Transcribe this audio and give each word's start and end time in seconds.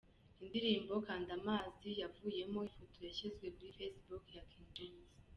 Indirimbo 0.43 0.93
"Kanda 1.05 1.31
amazi" 1.39 1.89
yavuyemo 2.01 2.59
ifoto 2.69 2.97
yashyizwe 3.07 3.45
kuri 3.55 3.75
facebook 3.77 4.23
ya 4.37 4.43
King 4.49 4.67
James. 4.75 5.09